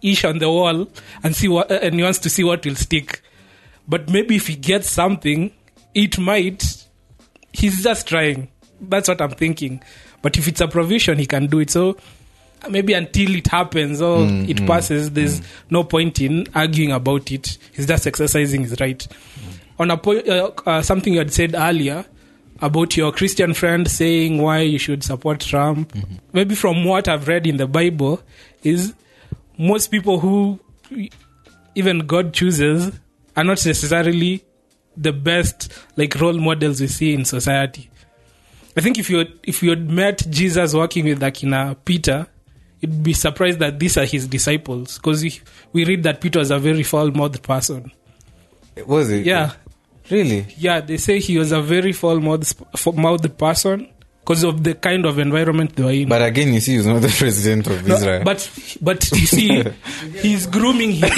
[0.02, 0.88] ish on the wall
[1.24, 3.22] and see what and he wants to see what will stick.
[3.88, 5.52] But maybe if he gets something,
[5.96, 6.86] it might.
[7.52, 8.50] He's just trying.
[8.80, 9.82] That's what I'm thinking.
[10.22, 11.72] But if it's a provision, he can do it.
[11.72, 11.98] So
[12.70, 15.46] maybe until it happens or mm, it mm, passes, there's mm.
[15.70, 17.58] no point in arguing about it.
[17.74, 19.08] He's just exercising his right.
[19.78, 22.06] On a point, uh, uh, something you had said earlier
[22.62, 25.94] about your Christian friend saying why you should support Trump.
[25.94, 26.16] Mm-hmm.
[26.34, 28.22] Maybe from what I've read in the Bible
[28.64, 28.94] is
[29.58, 30.60] most people who
[31.76, 32.92] even God chooses
[33.38, 34.44] are not necessarily
[34.98, 37.90] the best like role models we see in society.
[38.76, 42.28] I think if you if you had met Jesus working with Akina Peter,
[42.82, 45.24] you'd be surprised that these are his disciples because
[45.74, 47.92] we, read that Peter was a very foul-mouthed person.
[48.86, 49.26] Was it?
[49.26, 49.52] Yeah,
[50.10, 50.48] Really?
[50.58, 53.88] yeah, they say he was a very foul-mouthed person
[54.22, 56.10] because of the kind of environment they were in.
[56.10, 58.24] But again, you see, he's not the president of No, Israel.
[58.24, 59.64] but but you see,
[60.22, 61.10] he's grooming him.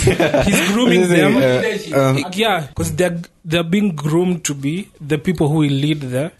[0.45, 1.37] He's grooming them.
[1.37, 6.01] Uh, um, yeah, because they're they're being groomed to be the people who will lead
[6.01, 6.31] there.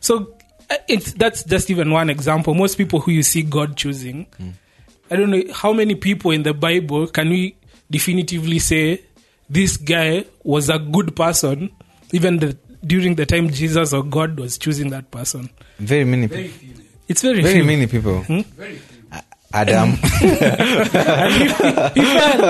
[0.00, 0.34] So
[0.70, 2.54] uh, it's that's just even one example.
[2.54, 4.26] Most people who you see God choosing,
[5.10, 7.56] I don't know how many people in the Bible can we
[7.90, 9.02] definitively say
[9.48, 11.70] this guy was a good person,
[12.12, 15.48] even the, during the time Jesus or God was choosing that person.
[15.78, 16.50] very many people.
[17.08, 17.64] It's very, Very few.
[17.64, 18.22] many people.
[18.24, 18.40] Hmm?
[19.12, 19.90] I, Adam.
[19.90, 19.98] and
[21.34, 22.40] he, he fell.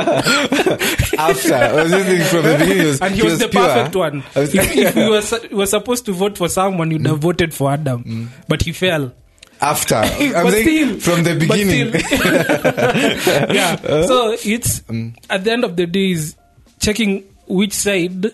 [1.19, 3.63] After I was just from the beginning, he was, and he, was, the pure.
[3.67, 4.23] perfect one.
[4.35, 7.71] I If, if we were, were supposed to vote for someone, you'd have voted for
[7.71, 9.13] Adam, but he fell.
[9.61, 11.93] After I'm saying still- from the beginning.
[13.55, 13.79] yeah.
[13.83, 15.17] Uh, so it's mm.
[15.31, 16.37] at the end of the day is
[16.81, 18.27] checking which side,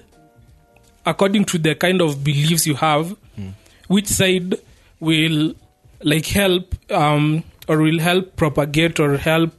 [1.06, 3.52] according to the kind of beliefs you have, mm.
[3.88, 4.56] which side
[5.00, 5.54] will
[6.02, 9.52] like help um, or will help propagate or help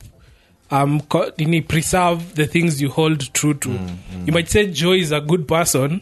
[0.72, 1.32] um co-
[1.68, 3.70] preserve the things you hold true to.
[3.70, 6.02] Mm, you might say Joe is a good person,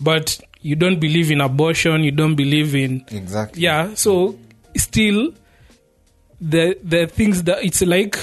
[0.00, 2.02] but you don't believe in abortion.
[2.02, 3.62] You don't believe in Exactly.
[3.62, 4.36] yeah so
[4.76, 5.32] still
[6.40, 8.18] the the things that it's like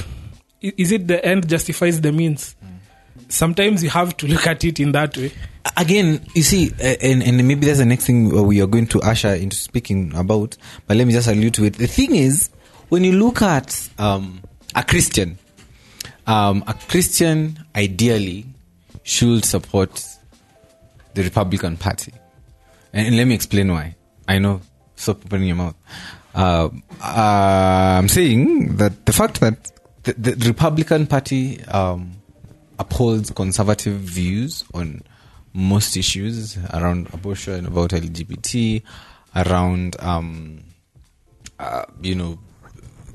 [0.62, 2.56] is it the end justifies the means?
[3.30, 5.32] Sometimes you have to look at it in that way.
[5.78, 9.02] Again you see and, and maybe that's the next thing uh, we are going to
[9.02, 10.58] usher into speaking about
[10.88, 11.76] but let me just allude to it.
[11.76, 12.50] The thing is
[12.90, 14.42] when you look at um,
[14.76, 15.38] a christian
[16.28, 18.46] um, a christian ideally
[19.04, 20.04] should support
[21.14, 22.14] the republican party.
[22.94, 23.96] And, and let me explain why.
[24.28, 24.62] I know
[24.96, 25.76] stop opening your mouth
[26.36, 26.70] uh,
[27.02, 29.72] i'm saying that the fact that
[30.04, 32.14] the, the republican party um,
[32.80, 35.02] upholds conservative views on
[35.54, 38.82] most issues around abortion, about LGBT,
[39.36, 40.64] around um,
[41.60, 42.40] uh, you know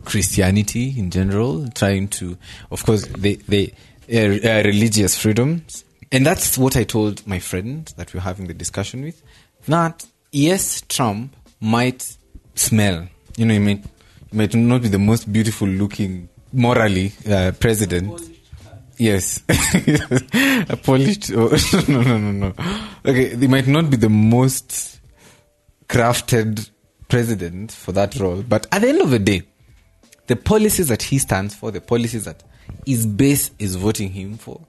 [0.04, 2.36] Christianity in general, trying to,
[2.70, 3.72] of course, they they
[4.12, 8.54] uh, uh, religious freedoms, and that's what I told my friend that we're having the
[8.54, 9.22] discussion with.
[9.66, 12.16] That yes, Trump might
[12.54, 13.84] smell, you know, he might
[14.30, 18.20] he might not be the most beautiful looking morally uh, president.
[18.96, 19.42] Yes.
[19.48, 21.32] a polished.
[21.32, 21.48] Oh,
[21.88, 22.54] no, no, no, no.
[23.04, 25.00] Okay, they might not be the most
[25.88, 26.70] crafted
[27.08, 29.42] president for that role, but at the end of the day,
[30.26, 32.42] the policies that he stands for, the policies that
[32.86, 34.60] his base is voting him for,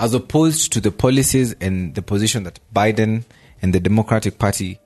[0.00, 3.24] as opposed to the policies and the position that Biden
[3.60, 4.78] and the Democratic Party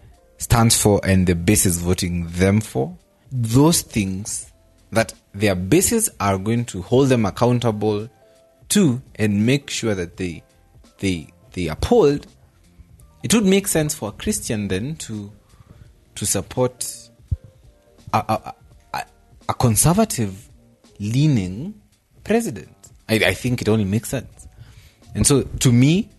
[0.43, 2.97] stands for and the base is voting them for,
[3.31, 4.53] those things
[4.91, 8.09] that their bases are going to hold them accountable
[8.69, 10.43] to and make sure that they
[10.99, 12.27] they they uphold,
[13.23, 15.31] it would make sense for a Christian then to
[16.17, 17.09] to support
[18.13, 18.53] a,
[18.93, 19.05] a,
[19.49, 20.49] a, conservative
[20.99, 21.81] leaning
[22.25, 22.77] president.
[23.09, 24.47] I, I think it only makes sense.
[25.15, 26.11] And so to me,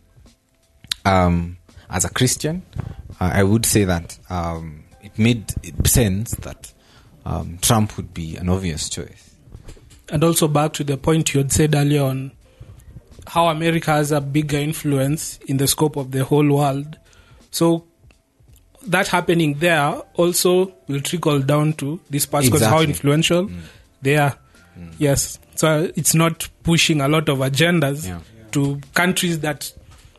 [1.06, 1.58] um,
[1.92, 2.64] as a Christian,
[3.34, 5.46] I would say that um, it made
[5.88, 6.72] sense that
[7.26, 9.30] um, Trump would be an obvious choice.
[10.10, 12.32] and also back to the point you had said earlier on
[13.28, 16.98] how america has a bigger influence in the scope of the whole world
[17.52, 17.86] so
[18.86, 22.88] that happening there also will trickle down to this part because how Exactly.
[22.94, 23.50] influential
[24.02, 24.38] they are
[25.00, 28.20] yes so it's not pushing a lot of agendas Yeah.
[28.52, 29.72] to countries that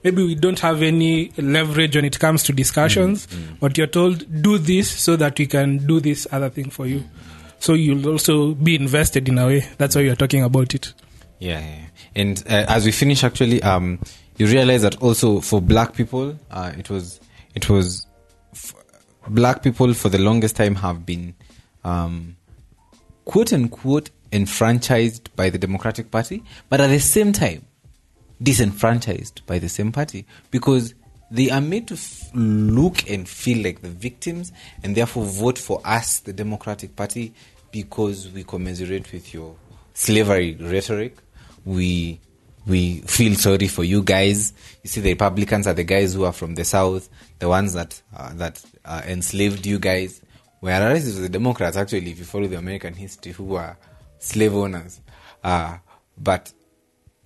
[0.05, 3.27] maybe we don't have any leverage when it comes to discussions
[3.61, 7.03] but you're told do this so that we can do this other thing for you
[7.59, 10.93] so you'll also be invested in a way that's why you're talking about it
[11.41, 11.67] Yeah, yeah.
[11.67, 11.87] yeah.
[12.23, 13.99] and uh, as we finish, actually, um,
[14.39, 17.21] you realize that also for black people, uh, it was
[17.55, 18.07] it was
[18.53, 18.75] f-
[19.29, 21.35] black people for the longest time have been
[21.85, 22.37] um,
[23.25, 27.65] quote unquote enfranchised by the Democratic Party, but at the same time
[28.45, 30.95] disenfranchised by the same party because
[31.31, 34.53] they are made to f- look and feel like the victims
[34.83, 37.33] and therefore vote for us, the Democratic Party,
[37.73, 39.57] because we commiserate with your
[39.95, 41.17] slavery rhetoric.
[41.65, 42.21] We
[42.67, 44.53] we feel sorry for you guys.
[44.83, 48.01] You see, the Republicans are the guys who are from the South, the ones that
[48.15, 50.21] uh, that uh, enslaved you guys.
[50.61, 53.77] Whereas it the Democrats, actually, if you follow the American history, who are
[54.19, 55.01] slave owners.
[55.43, 55.79] Uh,
[56.17, 56.53] but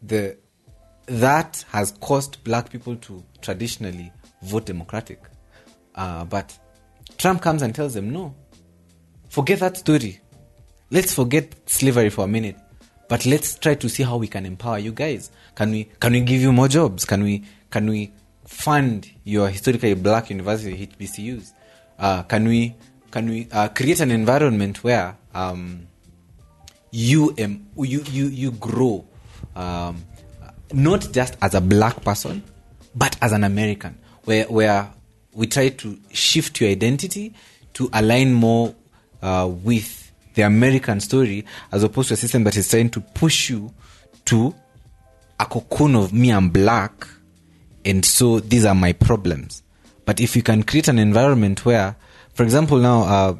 [0.02, 0.36] the
[1.08, 5.22] that has caused black people to traditionally vote Democratic.
[5.94, 6.56] Uh, but
[7.16, 8.34] Trump comes and tells them, no,
[9.28, 10.20] forget that story.
[10.90, 12.56] Let's forget slavery for a minute.
[13.08, 15.30] But let's try to see how we can empower you guys.
[15.54, 17.04] Can we can we give you more jobs?
[17.04, 18.12] Can we can we
[18.46, 21.52] fund your historically black university HBCUs?
[21.98, 22.74] Uh, can we
[23.10, 25.88] can we uh, create an environment where um,
[26.90, 29.06] you um, you you you grow
[29.56, 30.04] um,
[30.72, 32.42] not just as a black person
[32.94, 34.90] but as an American where where
[35.32, 37.32] we try to shift your identity
[37.74, 38.74] to align more
[39.22, 43.50] uh, with the American story as opposed to a system that is trying to push
[43.50, 43.72] you
[44.24, 44.54] to
[45.40, 47.06] a cocoon of me I'm black
[47.84, 49.62] and so these are my problems.
[50.04, 51.96] But if you can create an environment where
[52.34, 53.32] for example now uh,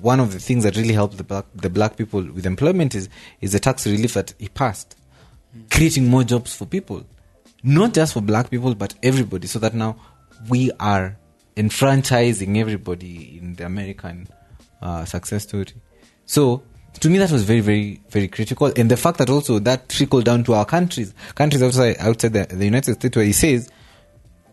[0.00, 3.08] one of the things that really helped the black, the black people with employment is
[3.40, 4.96] is the tax relief that he passed,
[5.70, 7.04] creating more jobs for people,
[7.62, 9.46] not just for black people but everybody.
[9.46, 9.96] So that now
[10.48, 11.16] we are
[11.56, 14.28] enfranchising everybody in the American
[14.82, 15.66] uh, success story.
[16.26, 16.62] So
[17.00, 20.24] to me, that was very, very, very critical, and the fact that also that trickled
[20.24, 23.70] down to our countries, countries outside outside the, the United States, where he says,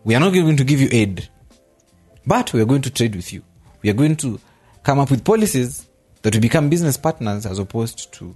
[0.04, 1.28] "We are not going to give you aid,
[2.26, 3.42] but we are going to trade with you.
[3.82, 4.38] We are going to
[4.82, 5.86] come up with policies
[6.22, 8.34] that will become business partners as opposed to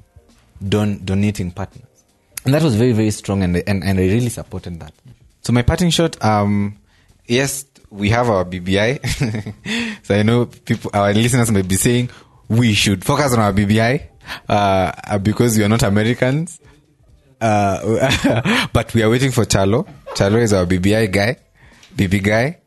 [0.67, 1.98] don- donating partners."
[2.45, 4.93] And that was very, very strong, and, and and I really supported that.
[5.43, 6.79] So my parting shot, um,
[7.27, 10.03] yes, we have our BBI.
[10.05, 12.11] so I know people, our listeners may be saying
[12.49, 14.03] we should focus on our BBI
[14.49, 16.61] uh, because we are not Americans.
[17.41, 19.87] Uh, but we are waiting for Charlo.
[20.15, 21.37] Charlo is our BBI guy,
[21.95, 22.59] BB guy.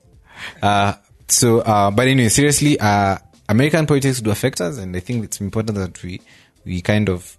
[0.61, 0.93] Uh,
[1.27, 3.17] so, uh, but anyway, seriously, uh,
[3.49, 6.21] American politics do affect us, and I think it's important that we
[6.63, 7.37] we kind of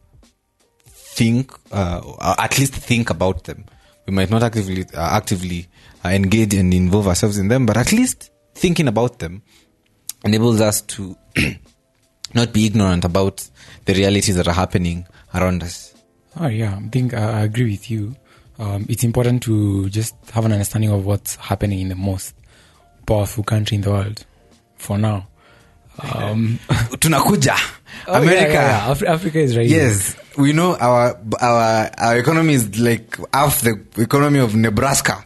[1.15, 3.65] think, uh, at least think about them.
[4.07, 5.69] We might not actively uh, actively
[6.05, 9.43] uh, engage and involve ourselves in them, but at least thinking about them
[10.25, 11.17] enables us to
[12.35, 13.49] not be ignorant about
[13.85, 15.95] the realities that are happening around us.
[16.41, 18.17] Oh yeah, I think I, I agree with you.
[18.59, 22.35] Um, it's important to just have an understanding of what's happening in the most
[23.07, 24.25] powerful country in the world.
[24.77, 25.29] For now,
[26.01, 27.57] um, Tunakuja.
[28.09, 28.53] oh, America.
[28.53, 28.91] yeah, yeah.
[28.91, 29.69] Af- Africa is right.
[29.69, 35.25] Yes, we know our our our economy is like half the economy of Nebraska.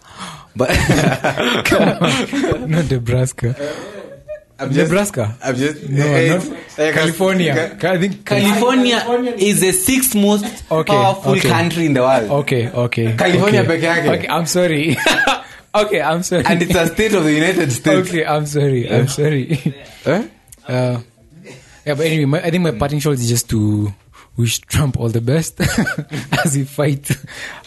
[0.56, 0.70] But
[2.66, 3.54] not Nebraska.
[4.58, 5.36] I'm just- Nebraska.
[5.44, 7.76] I'm just No, eh, not California.
[7.82, 9.04] I think California
[9.36, 11.48] is the sixth most Okay, powerful okay.
[11.48, 12.30] country in the world.
[12.44, 13.14] Okay, okay.
[13.16, 14.08] California okay.
[14.16, 14.96] Okay, I'm sorry.
[15.74, 16.44] okay, I'm sorry.
[16.46, 18.08] And it's a state of the United States.
[18.08, 18.88] okay, I'm sorry.
[18.90, 19.60] I'm sorry.
[20.06, 20.24] Eh?
[20.66, 21.00] Uh,
[21.84, 23.92] yeah, but anyway, my, I think my parting shot is just to
[24.36, 25.60] wish Trump all the best
[26.44, 27.10] as he fight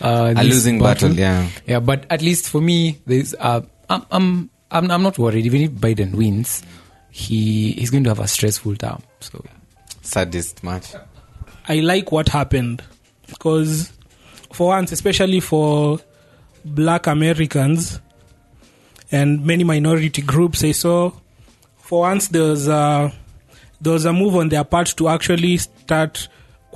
[0.02, 1.50] uh, A losing battle, yeah.
[1.66, 1.80] yeah.
[1.80, 5.46] But at least for me, there's uh, I'm, I'm I'm I'm not worried.
[5.46, 6.64] Even if Biden wins,
[7.12, 9.02] he he's going to have a stressful time.
[9.20, 9.44] So
[10.02, 10.94] Saddest match.
[11.68, 12.84] I like what happened
[13.28, 13.92] because,
[14.52, 16.00] for once, especially for
[16.66, 18.00] black Americans
[19.12, 21.12] and many minority groups, I saw
[21.78, 23.14] for once there was a,
[23.82, 26.28] there was a move on their part to actually start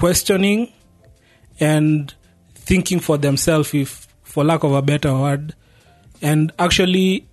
[0.04, 0.70] questioning
[1.62, 2.14] and
[2.56, 5.56] thinking for themselves, if for lack of a better word,
[6.22, 7.26] and actually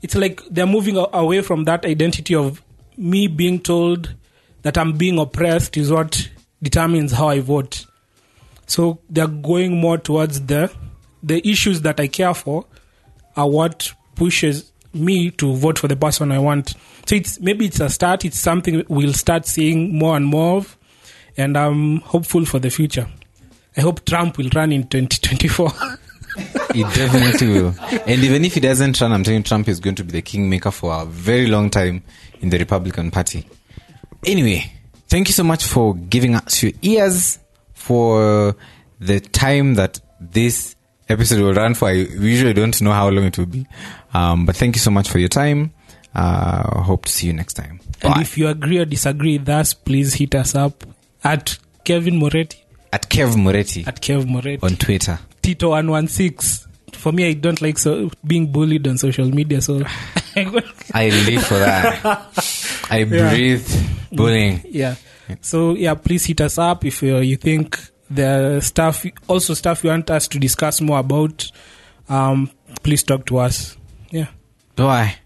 [0.00, 2.62] it's like they're moving away from that identity of
[2.96, 4.14] me being told
[4.62, 6.30] that I'm being oppressed is what
[6.62, 7.84] determines how I vote.
[8.66, 10.72] So they're going more towards the
[11.22, 12.64] the issues that I care for
[13.36, 16.70] are what pushes me to vote for the person I want.
[17.04, 18.24] So it's maybe it's a start.
[18.24, 20.77] It's something we'll start seeing more and more of,
[21.38, 23.06] and I'm hopeful for the future.
[23.76, 25.70] I hope Trump will run in 2024.
[26.74, 27.74] He definitely will.
[27.80, 30.22] And even if he doesn't run, I'm telling you, Trump is going to be the
[30.22, 32.02] kingmaker for a very long time
[32.40, 33.46] in the Republican Party.
[34.26, 34.70] Anyway,
[35.08, 37.38] thank you so much for giving us your ears
[37.74, 38.56] for
[39.00, 40.76] the time that this
[41.08, 41.88] episode will run for.
[41.88, 43.66] I usually don't know how long it will be.
[44.12, 45.72] Um, but thank you so much for your time.
[46.14, 47.80] Uh, hope to see you next time.
[48.02, 50.84] and if you agree or disagree with us, please hit us up
[51.24, 52.58] at Kevin Moretti
[52.92, 54.62] At Kev Moretti at Kev Moretti.
[54.62, 55.18] on Twitter.
[55.42, 56.66] Tito one one six.
[56.92, 59.60] For me, I don't like so being bullied on social media.
[59.60, 59.82] So,
[60.34, 62.86] I live for that.
[62.90, 63.66] I breathe
[64.10, 64.62] bullying.
[64.64, 64.96] yeah.
[65.42, 67.78] So yeah, please hit us up if uh, you think
[68.10, 71.50] the stuff, also stuff you want us to discuss more about.
[72.08, 72.50] Um,
[72.82, 73.76] please talk to us.
[74.10, 74.28] Yeah.
[74.74, 75.16] Bye.